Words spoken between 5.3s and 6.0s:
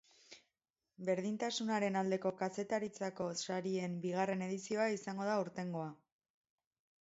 da aurtengoa.